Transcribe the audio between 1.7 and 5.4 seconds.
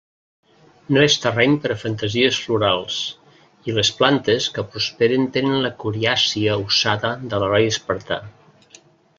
a fantasies florals, i les plantes que prosperen